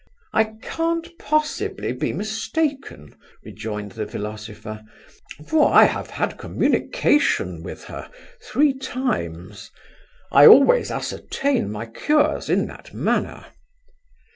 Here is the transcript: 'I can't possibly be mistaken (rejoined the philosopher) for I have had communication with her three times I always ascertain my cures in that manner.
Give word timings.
'I 0.33 0.45
can't 0.63 1.19
possibly 1.19 1.91
be 1.93 2.11
mistaken 2.11 3.13
(rejoined 3.43 3.91
the 3.91 4.07
philosopher) 4.07 4.81
for 5.45 5.71
I 5.71 5.83
have 5.83 6.09
had 6.09 6.39
communication 6.39 7.61
with 7.61 7.83
her 7.83 8.09
three 8.41 8.73
times 8.73 9.69
I 10.31 10.47
always 10.47 10.89
ascertain 10.89 11.71
my 11.71 11.85
cures 11.85 12.49
in 12.49 12.65
that 12.65 12.95
manner. 12.95 13.45